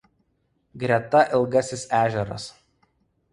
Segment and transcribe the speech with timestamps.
[0.83, 2.49] Greta Ilgasis ežeras.